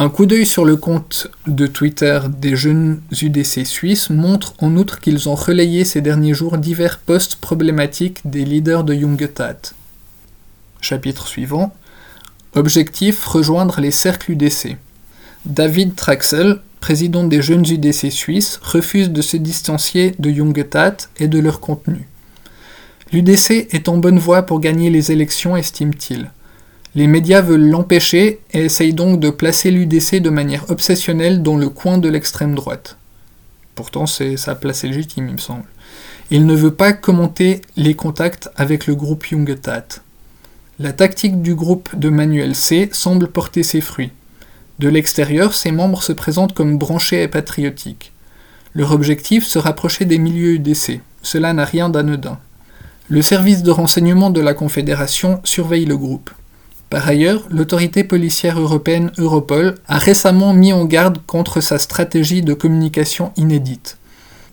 Un 0.00 0.10
coup 0.10 0.26
d'œil 0.26 0.46
sur 0.46 0.64
le 0.64 0.76
compte 0.76 1.26
de 1.48 1.66
Twitter 1.66 2.20
des 2.28 2.54
jeunes 2.54 3.02
UDC 3.10 3.66
suisses 3.66 4.10
montre 4.10 4.54
en 4.60 4.76
outre 4.76 5.00
qu'ils 5.00 5.28
ont 5.28 5.34
relayé 5.34 5.84
ces 5.84 6.00
derniers 6.00 6.34
jours 6.34 6.56
divers 6.56 7.00
posts 7.00 7.34
problématiques 7.34 8.20
des 8.24 8.44
leaders 8.44 8.84
de 8.84 8.94
Jungetat. 8.94 9.72
Chapitre 10.80 11.26
suivant. 11.26 11.74
Objectif 12.54 13.24
rejoindre 13.24 13.80
les 13.80 13.90
cercles 13.90 14.30
UDC. 14.30 14.76
David 15.46 15.96
Traxel, 15.96 16.60
président 16.78 17.24
des 17.24 17.42
jeunes 17.42 17.66
UDC 17.68 18.12
suisses, 18.12 18.60
refuse 18.62 19.10
de 19.10 19.20
se 19.20 19.36
distancier 19.36 20.14
de 20.20 20.30
Jungetat 20.30 20.96
et 21.16 21.26
de 21.26 21.40
leur 21.40 21.58
contenu. 21.58 22.06
L'UDC 23.12 23.66
est 23.74 23.88
en 23.88 23.96
bonne 23.96 24.20
voie 24.20 24.42
pour 24.42 24.60
gagner 24.60 24.90
les 24.90 25.10
élections, 25.10 25.56
estime-t-il. 25.56 26.30
Les 26.98 27.06
médias 27.06 27.42
veulent 27.42 27.70
l'empêcher 27.70 28.40
et 28.52 28.64
essayent 28.64 28.92
donc 28.92 29.20
de 29.20 29.30
placer 29.30 29.70
l'UDC 29.70 30.16
de 30.16 30.30
manière 30.30 30.68
obsessionnelle 30.68 31.44
dans 31.44 31.56
le 31.56 31.68
coin 31.68 31.96
de 31.96 32.08
l'extrême 32.08 32.56
droite. 32.56 32.96
Pourtant, 33.76 34.06
c'est 34.06 34.36
sa 34.36 34.56
place 34.56 34.82
légitime, 34.82 35.28
il 35.28 35.34
me 35.34 35.38
semble. 35.38 35.62
Il 36.32 36.44
ne 36.44 36.56
veut 36.56 36.74
pas 36.74 36.92
commenter 36.92 37.60
les 37.76 37.94
contacts 37.94 38.50
avec 38.56 38.88
le 38.88 38.96
groupe 38.96 39.24
Jungetat. 39.24 39.84
La 40.80 40.92
tactique 40.92 41.40
du 41.40 41.54
groupe 41.54 41.88
de 41.94 42.08
Manuel 42.08 42.56
C 42.56 42.88
semble 42.90 43.28
porter 43.28 43.62
ses 43.62 43.80
fruits. 43.80 44.10
De 44.80 44.88
l'extérieur, 44.88 45.54
ses 45.54 45.70
membres 45.70 46.02
se 46.02 46.12
présentent 46.12 46.52
comme 46.52 46.78
branchés 46.78 47.22
et 47.22 47.28
patriotiques. 47.28 48.12
Leur 48.74 48.90
objectif, 48.90 49.46
se 49.46 49.60
rapprocher 49.60 50.04
des 50.04 50.18
milieux 50.18 50.54
UDC. 50.54 51.00
Cela 51.22 51.52
n'a 51.52 51.64
rien 51.64 51.90
d'anodin. 51.90 52.40
Le 53.06 53.22
service 53.22 53.62
de 53.62 53.70
renseignement 53.70 54.30
de 54.30 54.40
la 54.40 54.52
Confédération 54.52 55.40
surveille 55.44 55.86
le 55.86 55.96
groupe. 55.96 56.30
Par 56.90 57.06
ailleurs, 57.06 57.46
l'autorité 57.50 58.02
policière 58.02 58.58
européenne 58.58 59.12
Europol 59.18 59.74
a 59.88 59.98
récemment 59.98 60.54
mis 60.54 60.72
en 60.72 60.86
garde 60.86 61.18
contre 61.26 61.60
sa 61.60 61.78
stratégie 61.78 62.42
de 62.42 62.54
communication 62.54 63.32
inédite. 63.36 63.98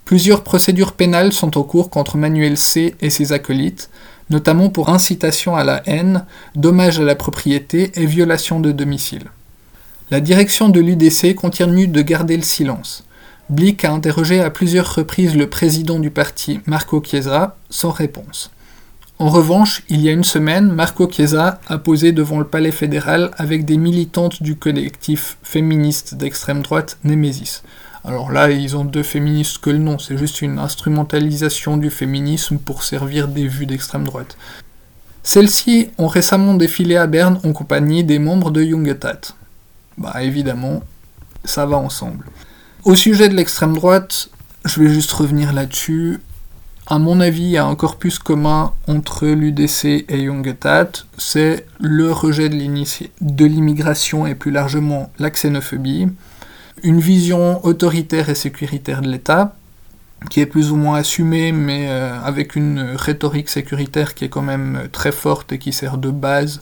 Plusieurs 0.04 0.44
procédures 0.44 0.94
pénales 0.94 1.32
sont 1.32 1.58
en 1.58 1.64
cours 1.64 1.90
contre 1.90 2.18
Manuel 2.18 2.58
C 2.58 2.94
et 3.00 3.10
ses 3.10 3.32
acolytes, 3.32 3.90
notamment 4.30 4.70
pour 4.70 4.90
incitation 4.90 5.56
à 5.56 5.64
la 5.64 5.82
haine, 5.86 6.26
dommage 6.56 7.00
à 7.00 7.04
la 7.04 7.16
propriété 7.16 7.92
et 7.96 8.06
violation 8.06 8.60
de 8.60 8.72
domicile. 8.72 9.32
La 10.12 10.20
direction 10.20 10.70
de 10.70 10.80
l'UDC 10.80 11.36
continue 11.36 11.88
de 11.88 12.02
garder 12.02 12.38
le 12.38 12.44
silence. 12.44 13.06
Blick 13.50 13.86
a 13.86 13.92
interrogé 13.92 14.42
à 14.42 14.50
plusieurs 14.50 14.94
reprises 14.94 15.36
le 15.36 15.50
président 15.50 16.00
du 16.00 16.12
parti, 16.12 16.60
Marco 16.66 17.02
Chiesa, 17.02 17.56
sans 17.70 17.92
réponse. 17.92 18.52
En 19.18 19.30
revanche, 19.30 19.82
il 19.88 20.02
y 20.02 20.10
a 20.10 20.12
une 20.12 20.26
semaine, 20.26 20.74
Marco 20.74 21.10
Chiesa 21.10 21.62
a 21.68 21.78
posé 21.78 22.12
devant 22.12 22.40
le 22.40 22.46
palais 22.46 22.72
fédéral 22.72 23.32
avec 23.38 23.64
des 23.64 23.78
militantes 23.78 24.44
du 24.44 24.58
collectif 24.58 25.38
féministe 25.42 26.16
d'extrême 26.16 26.62
droite 26.62 26.98
Nemesis. 27.06 27.62
Alors 28.04 28.30
là, 28.30 28.52
ils 28.52 28.76
ont 28.76 28.84
deux 28.84 29.04
féministes 29.04 29.60
que 29.60 29.70
le 29.70 29.78
nom, 29.78 30.00
c'est 30.00 30.18
juste 30.18 30.42
une 30.42 30.60
instrumentalisation 30.60 31.78
du 31.78 31.90
féminisme 31.90 32.58
pour 32.58 32.84
servir 32.84 33.30
des 33.30 33.48
vues 33.48 33.66
d'extrême 33.66 34.04
droite. 34.04 34.36
Celles-ci 35.24 35.90
ont 35.98 36.08
récemment 36.08 36.54
défilé 36.54 36.98
à 36.98 37.08
Berne 37.08 37.40
en 37.46 37.54
compagnie 37.54 38.04
des 38.04 38.20
membres 38.20 38.52
de 38.52 38.62
Jungetat. 38.62 39.22
Bah 39.98 40.22
évidemment, 40.22 40.84
ça 41.46 41.66
va 41.66 41.78
ensemble. 41.78 42.26
Au 42.84 42.96
sujet 42.96 43.30
de 43.30 43.34
l'extrême 43.34 43.74
droite, 43.74 44.30
je 44.66 44.82
vais 44.82 44.90
juste 44.90 45.12
revenir 45.14 45.54
là-dessus. 45.54 46.20
À 46.88 47.00
mon 47.00 47.20
avis, 47.20 47.42
il 47.42 47.50
y 47.50 47.58
a 47.58 47.66
un 47.66 47.74
corpus 47.74 48.20
commun 48.20 48.72
entre 48.88 49.26
l'UDC 49.26 50.06
et 50.08 50.26
Jungetat, 50.26 50.92
c'est 51.18 51.66
le 51.80 52.12
rejet 52.12 52.48
de 52.48 53.46
l'immigration 53.46 54.28
et 54.28 54.36
plus 54.36 54.52
largement 54.52 55.12
la 55.18 55.32
xénophobie, 55.32 56.08
une 56.84 57.00
vision 57.00 57.66
autoritaire 57.66 58.30
et 58.30 58.36
sécuritaire 58.36 59.02
de 59.02 59.10
l'État, 59.10 59.56
qui 60.30 60.42
est 60.42 60.46
plus 60.46 60.72
ou 60.72 60.76
moins 60.76 61.00
assumée, 61.00 61.52
mais 61.52 61.88
euh, 61.90 62.20
avec 62.22 62.56
une 62.56 62.80
rhétorique 62.96 63.50
sécuritaire 63.50 64.14
qui 64.14 64.26
est 64.26 64.30
quand 64.30 64.44
même 64.44 64.88
très 64.92 65.12
forte 65.12 65.54
et 65.54 65.58
qui 65.58 65.74
sert 65.74 65.98
de 65.98 66.12
base 66.12 66.62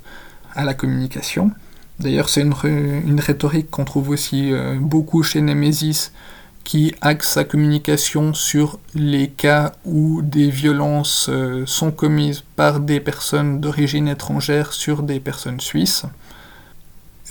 à 0.55 0.63
la 0.63 0.73
communication. 0.73 1.51
D'ailleurs, 1.99 2.29
c'est 2.29 2.41
une, 2.41 3.19
rhétorique 3.19 3.69
qu'on 3.69 3.83
trouve 3.83 4.09
aussi 4.09 4.53
euh, 4.53 4.77
beaucoup 4.79 5.21
chez 5.21 5.41
Nemesis, 5.41 6.11
qui 6.63 6.95
axe 7.01 7.29
sa 7.29 7.43
communication 7.43 8.33
sur 8.33 8.79
les 8.95 9.29
cas 9.29 9.73
où 9.85 10.21
des 10.21 10.49
violences 10.49 11.27
euh, 11.29 11.65
sont 11.65 11.91
commises 11.91 12.43
par 12.55 12.79
des 12.79 12.99
personnes 12.99 13.59
d'origine 13.59 14.07
étrangère 14.07 14.73
sur 14.73 15.03
des 15.03 15.19
personnes 15.19 15.59
suisses, 15.59 16.05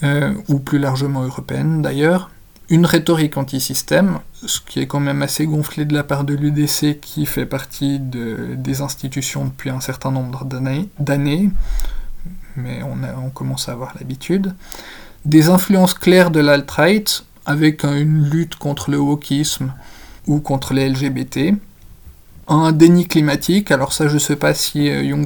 euh, 0.02 0.34
ou 0.48 0.58
plus 0.58 0.78
largement 0.78 1.22
européennes 1.22 1.82
d'ailleurs. 1.82 2.30
Une 2.68 2.86
rhétorique 2.86 3.36
anti-système, 3.36 4.20
ce 4.46 4.60
qui 4.60 4.80
est 4.80 4.86
quand 4.86 5.00
même 5.00 5.22
assez 5.22 5.46
gonflé 5.46 5.84
de 5.84 5.94
la 5.94 6.04
part 6.04 6.24
de 6.24 6.34
l'UDC 6.34 7.00
qui 7.00 7.26
fait 7.26 7.44
partie 7.44 7.98
des 8.00 8.80
institutions 8.80 9.44
depuis 9.44 9.70
un 9.70 9.80
certain 9.80 10.10
nombre 10.10 10.44
d'années 10.44 11.50
mais 12.56 12.80
on, 12.82 13.30
commence 13.30 13.68
à 13.68 13.72
avoir 13.72 13.94
l'habitude. 13.98 14.54
Des 15.24 15.48
influences 15.48 15.94
claires 15.94 16.30
de 16.30 16.40
l'alt-right, 16.40 17.24
avec 17.46 17.84
une 17.84 18.28
lutte 18.28 18.56
contre 18.56 18.90
le 18.90 18.98
wokisme 18.98 19.72
ou 20.26 20.40
contre 20.40 20.74
les 20.74 20.88
LGBT. 20.88 21.54
Un 22.48 22.72
déni 22.72 23.06
climatique, 23.06 23.70
alors 23.70 23.92
ça 23.92 24.08
je 24.08 24.18
sais 24.18 24.36
pas 24.36 24.54
si 24.54 24.88
euh, 24.88 25.24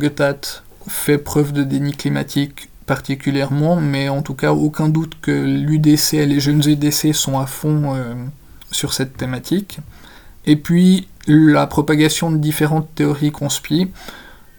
fait 0.89 1.19
preuve 1.19 1.53
de 1.53 1.65
déni 1.65 1.93
climatique 1.93 2.69
particulièrement, 2.87 3.77
mais 3.77 4.09
en 4.09 4.23
tout 4.23 4.35
cas 4.35 4.53
aucun 4.53 4.89
doute 4.89 5.17
que 5.21 5.33
l'UDC 5.33 6.15
et 6.15 6.27
les 6.27 6.39
jeunes 6.41 6.63
UDC 6.65 7.13
sont 7.13 7.39
à 7.39 7.47
fond 7.47 7.95
euh, 7.95 8.15
sur 8.71 8.93
cette 8.95 9.17
thématique. 9.17 9.79
Et 10.45 10.57
puis 10.57 11.09
la 11.27 11.67
propagation 11.67 12.31
de 12.31 12.37
différentes 12.37 12.89
théories 12.95 13.33
conspi. 13.33 13.91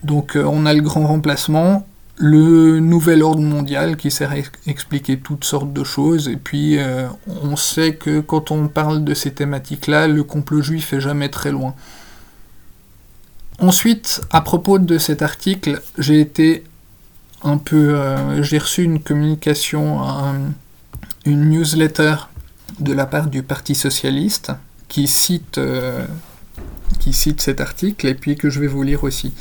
Donc 0.04 0.36
euh, 0.36 0.44
on 0.44 0.66
a 0.66 0.74
le 0.74 0.82
grand 0.82 1.08
remplacement, 1.08 1.88
le 2.18 2.80
nouvel 2.80 3.22
ordre 3.22 3.42
mondial 3.42 3.96
qui 3.96 4.10
sert 4.10 4.32
à 4.32 4.38
expliquer 4.66 5.20
toutes 5.20 5.44
sortes 5.44 5.72
de 5.72 5.84
choses, 5.84 6.28
et 6.28 6.36
puis 6.36 6.80
euh, 6.80 7.08
on 7.28 7.56
sait 7.56 7.96
que 7.96 8.22
quand 8.22 8.50
on 8.50 8.68
parle 8.68 9.04
de 9.04 9.14
ces 9.14 9.32
thématiques-là, 9.32 10.08
le 10.08 10.24
complot 10.24 10.62
juif 10.62 10.94
est 10.94 11.00
jamais 11.00 11.30
très 11.30 11.52
loin. 11.52 11.76
Ensuite, 13.60 14.22
à 14.32 14.42
propos 14.42 14.80
de 14.80 14.98
cet 14.98 15.22
article, 15.22 15.82
j'ai 15.98 16.20
été 16.20 16.64
un 17.44 17.58
peu... 17.58 17.96
Euh, 17.96 18.42
j'ai 18.42 18.58
reçu 18.58 18.84
une 18.84 19.00
communication, 19.00 20.00
une 21.26 21.50
newsletter 21.50 22.16
de 22.80 22.94
la 22.94 23.06
part 23.06 23.28
du 23.28 23.44
Parti 23.44 23.76
Socialiste 23.76 24.52
qui 24.88 25.08
cite, 25.08 25.58
euh, 25.58 26.06
qui 27.00 27.14
cite 27.14 27.42
cet 27.42 27.62
article, 27.62 28.08
et 28.08 28.16
puis 28.16 28.36
que 28.36 28.50
je 28.50 28.60
vais 28.60 28.68
vous 28.68 28.84
lire 28.84 29.04
aussi. 29.04 29.34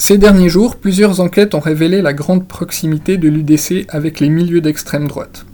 Ces 0.00 0.16
derniers 0.16 0.48
jours, 0.48 0.76
plusieurs 0.76 1.20
enquêtes 1.20 1.56
ont 1.56 1.60
révélé 1.60 2.02
la 2.02 2.12
grande 2.12 2.46
proximité 2.46 3.16
de 3.16 3.28
l'UDC 3.28 3.84
avec 3.88 4.20
les 4.20 4.28
milieux 4.28 4.60
d'extrême 4.60 5.08
droite. 5.08 5.44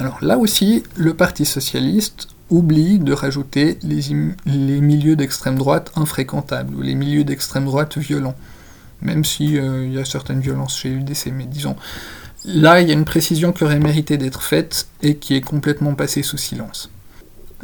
Alors 0.00 0.18
là 0.22 0.38
aussi, 0.38 0.82
le 0.96 1.14
Parti 1.14 1.44
socialiste 1.44 2.26
oublie 2.50 2.98
de 2.98 3.12
rajouter 3.12 3.78
les, 3.84 4.80
milieux 4.80 5.14
d'extrême 5.14 5.56
droite 5.56 5.92
infréquentables, 5.94 6.74
ou 6.74 6.82
les 6.82 6.96
milieux 6.96 7.22
d'extrême 7.22 7.64
droite 7.64 7.96
violents, 7.96 8.34
même 9.00 9.24
s'il 9.24 9.56
euh, 9.56 9.86
y 9.86 9.98
a 9.98 10.04
certaines 10.04 10.40
violences 10.40 10.76
chez 10.76 10.90
l'UDC, 10.90 11.32
mais 11.32 11.46
disons, 11.46 11.76
là 12.44 12.80
il 12.80 12.88
y 12.88 12.90
a 12.90 12.94
une 12.94 13.04
précision 13.04 13.52
qui 13.52 13.62
aurait 13.62 13.78
mérité 13.78 14.18
d'être 14.18 14.42
faite 14.42 14.88
et 15.00 15.16
qui 15.16 15.36
est 15.36 15.40
complètement 15.40 15.94
passée 15.94 16.24
sous 16.24 16.38
silence. 16.38 16.90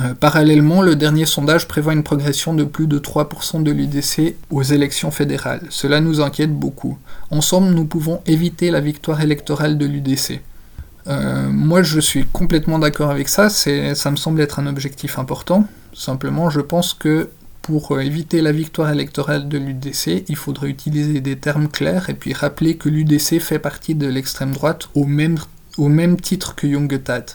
Euh, 0.01 0.15
parallèlement, 0.15 0.83
le 0.83 0.97
dernier 0.97 1.27
sondage 1.27 1.69
prévoit 1.69 1.93
une 1.93 2.03
progression 2.03 2.55
de 2.55 2.65
plus 2.65 2.87
de 2.87 2.99
3% 2.99 3.63
de 3.63 3.71
l'UDC 3.71 4.37
aux 4.51 4.63
élections 4.63 5.11
fédérales. 5.11 5.63
Cela 5.69 6.01
nous 6.01 6.21
inquiète 6.21 6.55
beaucoup. 6.55 6.99
Ensemble, 7.31 7.71
nous 7.75 7.85
pouvons 7.85 8.21
éviter 8.27 8.71
la 8.71 8.81
victoire 8.81 9.21
électorale 9.21 9.77
de 9.77 9.87
l'UDC. 9.87 10.41
Euh, 11.07 11.51
moi, 11.51 11.83
je 11.83 12.01
suis 12.01 12.25
complètement 12.27 12.79
d'accord 12.79 13.11
avec 13.11 13.29
ça, 13.29 13.49
ça 13.49 14.11
me 14.11 14.17
semble 14.17 14.41
être 14.41 14.59
un 14.59 14.67
objectif 14.67 15.19
important. 15.19 15.67
Simplement, 15.93 16.51
je 16.51 16.61
pense 16.61 16.95
que 16.95 17.31
pour 17.63 17.93
euh, 17.93 18.01
éviter 18.01 18.41
la 18.41 18.53
victoire 18.53 18.91
électorale 18.91 19.49
de 19.49 19.59
l'UDC, 19.59 20.25
il 20.29 20.37
faudrait 20.37 20.69
utiliser 20.69 21.21
des 21.21 21.37
termes 21.37 21.69
clairs 21.69 22.09
et 22.09 22.15
puis 22.15 22.33
rappeler 22.33 22.77
que 22.77 22.89
l'UDC 22.89 23.39
fait 23.41 23.59
partie 23.59 23.95
de 23.95 24.07
l'extrême 24.07 24.53
droite 24.53 24.89
au 24.95 25.05
même, 25.05 25.37
au 25.77 25.89
même 25.89 26.19
titre 26.19 26.55
que 26.55 26.71
Jungetat 26.71 27.27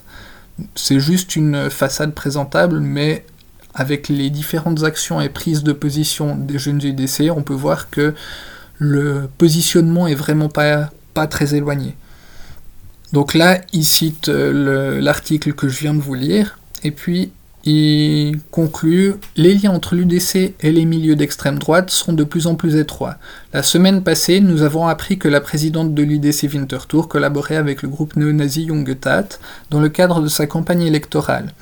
c'est 0.75 0.99
juste 0.99 1.35
une 1.35 1.69
façade 1.69 2.13
présentable, 2.13 2.79
mais 2.79 3.25
avec 3.73 4.07
les 4.07 4.29
différentes 4.29 4.83
actions 4.83 5.19
et 5.19 5.29
prises 5.29 5.63
de 5.63 5.73
position 5.73 6.35
des 6.35 6.57
jeunes 6.57 6.81
UDC, 6.81 7.29
on 7.35 7.43
peut 7.43 7.53
voir 7.53 7.89
que 7.89 8.13
le 8.77 9.29
positionnement 9.37 10.07
est 10.07 10.15
vraiment 10.15 10.49
pas, 10.49 10.89
pas 11.13 11.27
très 11.27 11.55
éloigné. 11.55 11.95
Donc 13.13 13.33
là, 13.33 13.61
il 13.73 13.85
cite 13.85 14.29
euh, 14.29 14.99
l'article 15.01 15.53
que 15.53 15.67
je 15.67 15.79
viens 15.79 15.93
de 15.93 16.01
vous 16.01 16.15
lire, 16.15 16.57
et 16.83 16.91
puis 16.91 17.31
il 17.65 18.39
conclut 18.51 19.15
Les 19.35 19.55
liens 19.55 19.71
entre 19.71 19.95
l'UDC 19.95 20.53
et 20.59 20.71
les 20.71 20.85
milieux 20.85 21.15
d'extrême 21.15 21.57
droite 21.57 21.89
sont 21.89 22.13
de 22.13 22.23
plus 22.23 22.45
en 22.45 22.55
plus 22.55 22.75
étroits. 22.75 23.15
La 23.53 23.63
semaine 23.63 24.03
passée, 24.03 24.39
nous 24.39 24.61
avons 24.61 24.87
appris 24.87 25.17
que 25.17 25.27
la 25.27 25.41
présidente 25.41 25.95
de 25.95 26.03
l'UDC 26.03 26.53
Winterthur 26.53 27.07
collaborait 27.07 27.55
avec 27.55 27.81
le 27.81 27.89
groupe 27.89 28.15
néo-nazi 28.15 28.67
Jungetat 28.67 29.39
dans 29.71 29.79
le 29.79 29.89
cadre 29.89 30.21
de 30.21 30.27
sa 30.27 30.45
campagne 30.45 30.83
électorale. 30.83 31.53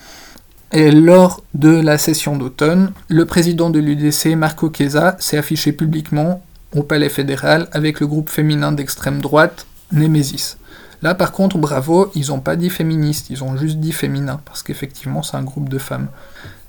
Et 0.74 0.92
lors 0.92 1.42
de 1.54 1.70
la 1.70 1.98
session 1.98 2.36
d'automne, 2.36 2.92
le 3.08 3.26
président 3.26 3.70
de 3.70 3.80
l'UDC, 3.80 4.36
Marco 4.36 4.72
Chiesa, 4.76 5.16
s'est 5.20 5.38
affiché 5.38 5.72
publiquement 5.72 6.44
au 6.76 6.84
palais 6.84 7.10
fédéral 7.10 7.70
avec 7.72 8.00
le 8.00 8.08
groupe 8.08 8.30
féminin 8.30 8.72
d'extrême 8.72 9.22
droite 9.22 9.68
Nemesis. 9.92 10.58
Là, 11.04 11.14
par 11.14 11.34
contre, 11.34 11.58
bravo, 11.58 12.10
ils 12.16 12.30
n'ont 12.30 12.40
pas 12.40 12.56
dit 12.56 12.70
féministes, 12.70 13.30
ils 13.30 13.44
ont 13.44 13.58
juste 13.58 13.76
dit 13.76 13.92
féminin, 13.92 14.40
parce 14.46 14.64
qu'effectivement, 14.64 15.22
c'est 15.22 15.36
un 15.36 15.44
groupe 15.44 15.68
de 15.68 15.78
femmes. 15.78 16.08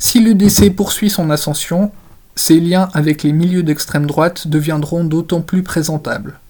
Si 0.01 0.19
l'UDC 0.19 0.75
poursuit 0.75 1.09
son 1.09 1.31
ascension, 1.31 1.93
ses 2.35 2.59
liens 2.59 2.89
avec 2.95 3.23
les 3.23 3.33
milieux 3.33 3.63
d'extrême 3.63 4.07
droite 4.07 4.49
deviendront 4.49 5.05
d'autant 5.05 5.41
plus 5.41 5.63
présentables. 5.63 6.41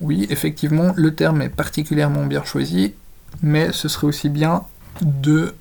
Oui, 0.00 0.26
effectivement, 0.30 0.94
le 0.96 1.14
terme 1.14 1.42
est 1.42 1.50
particulièrement 1.50 2.24
bien 2.24 2.44
choisi, 2.44 2.94
mais 3.42 3.72
ce 3.72 3.88
serait 3.88 4.06
aussi 4.06 4.30
bien 4.30 4.62
de, 5.02 5.54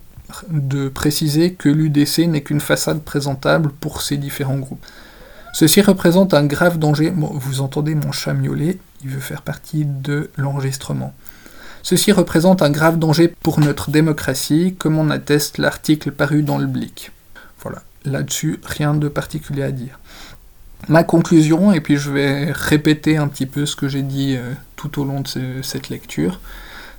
de 0.50 0.88
préciser 0.88 1.52
que 1.52 1.68
l'UDC 1.68 2.28
n'est 2.30 2.44
qu'une 2.44 2.62
façade 2.62 3.02
présentable 3.02 3.72
pour 3.82 4.02
ces 4.02 4.16
différents 4.16 4.60
groupes. 4.60 4.86
Ceci 5.52 5.82
représente 5.82 6.34
un 6.34 6.46
grave 6.46 6.80
danger. 6.80 7.12
vous 7.14 7.60
entendez 7.60 7.94
mon 7.94 8.14
chat 8.14 8.34
miauler, 8.34 8.80
il 9.04 9.10
veut 9.10 9.20
faire 9.20 9.42
partie 9.42 9.84
de 9.84 10.30
l'enregistrement. 10.38 11.14
Ceci 11.90 12.12
représente 12.12 12.62
un 12.62 12.70
grave 12.70 13.00
danger 13.00 13.30
pour 13.30 13.62
notre 13.62 13.92
démocratie, 13.92 14.76
comme 14.78 15.00
en 15.00 15.10
atteste 15.10 15.58
l'article 15.58 16.12
paru 16.12 16.44
dans 16.44 16.58
le 16.58 16.66
Blick. 16.66 17.14
Voilà, 17.62 17.82
là-dessus, 18.04 18.60
rien 18.66 18.94
de 18.94 19.08
particulier 19.08 19.64
à 19.64 19.72
dire. 19.72 19.98
Ma 20.90 21.06
conclusion, 21.06 21.72
et 21.72 21.80
puis 21.80 21.96
je 21.96 22.12
vais 22.12 22.52
répéter 22.52 23.16
un 23.16 23.30
petit 23.30 23.46
peu 23.46 23.66
ce 23.66 23.78
que 23.78 23.88
j'ai 23.88 24.02
dit 24.02 24.36
euh, 24.36 24.52
tout 24.76 25.00
au 25.00 25.06
long 25.06 25.22
de 25.22 25.62
cette 25.62 25.88
lecture, 25.88 26.42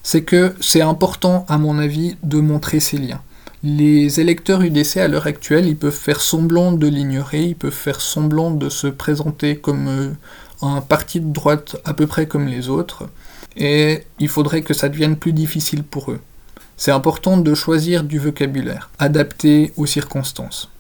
c'est 0.02 0.23
que 0.23 0.54
c'est 0.59 0.80
important, 0.80 1.45
à 1.50 1.59
mon 1.59 1.78
avis, 1.78 2.16
de 2.23 2.40
montrer 2.40 2.80
ces 2.80 2.97
liens. 2.97 3.21
Les 3.62 4.21
électeurs 4.21 4.62
UDC 4.62 4.97
à 4.97 5.09
l'heure 5.09 5.26
actuelle, 5.26 5.66
ils 5.66 5.76
peuvent 5.76 5.92
faire 5.92 6.23
semblant 6.23 6.73
de 6.73 6.87
l'ignorer, 6.87 7.42
ils 7.42 7.57
peuvent 7.57 7.73
faire 7.73 8.00
semblant 8.00 8.52
de 8.52 8.71
se 8.71 8.87
présenter 8.87 9.59
comme 9.59 9.87
euh, 9.87 10.11
un 10.62 10.80
parti 10.80 11.21
de 11.21 11.30
droite 11.30 11.76
à 11.85 11.92
peu 11.92 12.07
près 12.07 12.26
comme 12.26 12.47
les 12.47 12.71
autres, 12.71 13.07
et 13.58 14.04
il 14.18 14.28
faudrait 14.28 14.62
que 14.62 14.74
ça 14.74 14.88
devienne 14.88 15.16
plus 15.16 15.32
difficile 15.32 15.82
pour 15.82 16.12
eux. 16.12 16.20
C'est 16.76 16.92
important 16.92 17.36
de 17.36 17.54
choisir 17.54 18.04
du 18.04 18.18
vocabulaire, 18.18 18.88
adapté 18.98 19.72
aux 19.76 19.86
circonstances. 19.86 20.70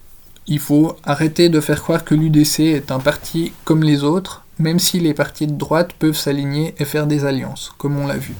Il 0.46 0.60
faut 0.60 0.96
arrêter 1.04 1.48
de 1.48 1.60
faire 1.60 1.82
croire 1.82 2.04
que 2.04 2.14
l'UDC 2.14 2.60
est 2.60 2.90
un 2.90 3.00
parti 3.00 3.52
comme 3.64 3.82
les 3.82 4.04
autres, 4.04 4.46
même 4.58 4.78
si 4.78 5.00
les 5.00 5.12
partis 5.12 5.46
de 5.46 5.52
droite 5.52 5.92
peuvent 5.98 6.16
s'aligner 6.16 6.74
et 6.78 6.84
faire 6.84 7.06
des 7.06 7.24
alliances, 7.24 7.72
comme 7.78 7.98
on 7.98 8.06
l'a 8.06 8.16
vu. 8.16 8.34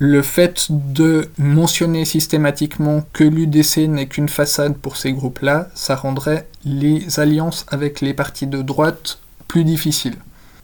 Le 0.00 0.22
fait 0.22 0.66
de 0.70 1.28
mentionner 1.38 2.04
systématiquement 2.04 3.04
que 3.12 3.24
l'UDC 3.24 3.88
n'est 3.88 4.06
qu'une 4.06 4.28
façade 4.28 4.76
pour 4.76 4.96
ces 4.96 5.12
groupes-là, 5.12 5.68
ça 5.74 5.96
rendrait 5.96 6.46
les 6.64 7.18
alliances 7.18 7.66
avec 7.68 8.00
les 8.00 8.14
partis 8.14 8.46
de 8.46 8.62
droite 8.62 9.18
plus 9.48 9.64
difficiles. 9.64 10.16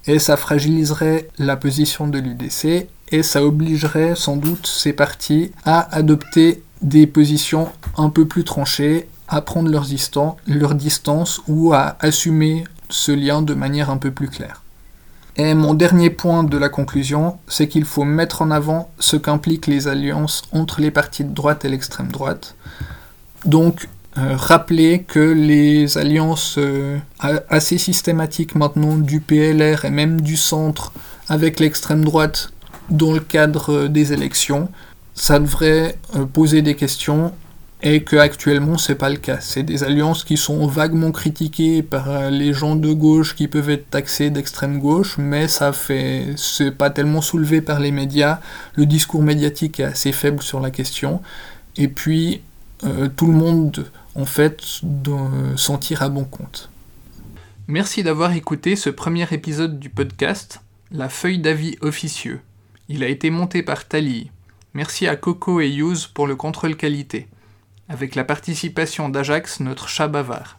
Et 0.07 0.19
ça 0.19 0.37
fragiliserait 0.37 1.29
la 1.39 1.57
position 1.57 2.07
de 2.09 2.19
l'UDC 2.19 2.89
et 3.11 3.23
ça 3.23 3.45
obligerait 3.45 4.15
sans 4.17 4.37
doute 4.37 4.67
ces 4.67 4.93
partis 4.93 5.53
à 5.65 5.95
adopter 5.95 6.63
des 6.83 7.07
positions 7.07 7.69
un 7.97 8.11
peu 8.11 8.27
plus 8.27 8.45
tranchées, 8.45 9.09
à 9.29 9.41
prendre 9.41 9.71
leur, 9.71 9.85
distance 10.75 11.41
ou 11.49 11.73
à 11.73 11.97
assumer 12.01 12.65
ce 12.91 13.13
lien 13.13 13.41
de 13.41 13.55
manière 13.55 13.89
un 13.89 13.97
peu 13.97 14.11
plus 14.11 14.29
claire. 14.29 14.63
Et 15.37 15.55
mon 15.55 15.75
dernier 15.75 16.11
point 16.11 16.45
de 16.45 16.59
la 16.59 16.69
conclusion, 16.69 17.39
c'est 17.49 17.67
qu'il 17.67 17.85
faut 17.85 18.05
mettre 18.05 18.43
en 18.43 18.51
avant 18.51 18.91
ce 19.01 19.17
qu'impliquent 19.17 19.67
les 19.67 19.89
alliances 19.89 20.43
entre 20.53 20.81
les 20.81 20.91
partis 20.91 21.25
de 21.25 21.35
droite 21.35 21.65
et 21.65 21.69
l'extrême 21.69 22.13
droite. 22.13 22.55
Donc, 23.45 23.89
euh, 24.16 24.37
rappeler 24.37 25.02
que 25.02 25.18
les 25.18 25.99
alliances 25.99 26.56
euh, 26.59 26.99
assez 27.49 27.78
systématiques 27.78 28.54
maintenant 28.54 28.97
du 28.97 29.21
PLR 29.21 29.85
et 29.85 29.90
même 29.90 30.21
du 30.21 30.37
centre 30.37 30.92
avec 31.28 31.59
l'extrême 31.59 32.04
droite 32.04 32.50
dans 32.90 33.12
le 33.12 33.21
cadre 33.21 33.88
des 33.88 34.12
élections, 34.12 34.68
ça 35.14 35.38
devrait 35.38 35.97
euh, 36.16 36.26
poser 36.26 36.62
des 36.62 36.75
questions 36.75 37.33
et 37.83 38.02
que 38.02 38.16
actuellement 38.16 38.78
c'est 38.78 38.94
pas 38.94 39.11
le 39.11 39.16
cas. 39.16 39.38
C'est 39.40 39.62
des 39.62 39.85
alliances 39.85 40.25
qui 40.25 40.37
sont 40.37 40.66
vaguement 40.66 41.12
critiquées 41.12 41.83
par 41.83 42.11
euh, 42.11 42.30
les 42.30 42.52
gens 42.52 42.76
de 42.76 42.92
gauche 42.92 43.37
qui 43.37 43.49
peuvent 43.49 43.71
être 43.71 43.90
taxés 43.90 44.30
d'extrême 44.30 44.78
gauche, 44.78 45.16
mais 45.18 45.49
ça 45.49 45.73
fait 45.73 46.35
c'est 46.37 46.73
pas 46.73 46.90
tellement 46.90 47.21
soulevé 47.21 47.61
par 47.61 47.80
les 47.80 47.92
médias. 47.92 48.40
Le 48.75 48.87
discours 48.87 49.23
médiatique 49.23 49.80
est 49.80 49.85
assez 49.85 50.12
faible 50.12 50.42
sur 50.42 50.61
la 50.61 50.71
question, 50.71 51.21
et 51.76 51.88
puis 51.88 52.42
euh, 52.85 53.09
tout 53.14 53.26
le 53.26 53.33
monde 53.35 53.87
en 54.14 54.25
fait 54.25 54.62
s'en 55.56 55.78
tire 55.78 56.02
à 56.02 56.09
bon 56.09 56.25
compte. 56.25 56.71
Merci 57.66 58.02
d'avoir 58.02 58.33
écouté 58.33 58.76
ce 58.76 58.90
premier 58.90 59.26
épisode 59.33 59.78
du 59.78 59.88
podcast, 59.88 60.61
La 60.90 61.09
feuille 61.09 61.38
d'avis 61.38 61.76
officieux. 61.80 62.40
Il 62.88 63.02
a 63.02 63.09
été 63.09 63.30
monté 63.30 63.62
par 63.62 63.88
Tali. 63.88 64.30
Merci 64.75 65.06
à 65.06 65.16
Coco 65.16 65.61
et 65.61 65.75
Use 65.75 66.06
pour 66.06 66.26
le 66.26 66.37
contrôle 66.37 66.76
qualité 66.76 67.28
avec 67.88 68.14
la 68.14 68.25
participation 68.25 69.09
d'Ajax, 69.09 69.61
notre 69.61 69.88
chat 69.88 70.09
bavard. 70.09 70.59